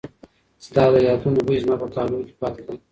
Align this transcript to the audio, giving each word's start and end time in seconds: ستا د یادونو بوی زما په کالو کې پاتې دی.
ستا 0.65 0.83
د 0.93 0.95
یادونو 1.07 1.39
بوی 1.45 1.57
زما 1.63 1.75
په 1.81 1.87
کالو 1.93 2.25
کې 2.27 2.33
پاتې 2.41 2.61
دی. 2.67 2.75